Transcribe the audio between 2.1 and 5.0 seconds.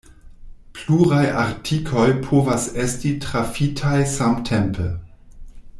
povas esti trafitaj samtempe.